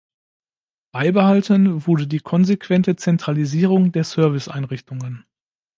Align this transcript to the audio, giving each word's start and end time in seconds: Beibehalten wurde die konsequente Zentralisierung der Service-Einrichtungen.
Beibehalten 0.91 1.85
wurde 1.85 2.07
die 2.07 2.21
konsequente 2.21 2.95
Zentralisierung 2.95 3.91
der 3.91 4.03
Service-Einrichtungen. 4.03 5.27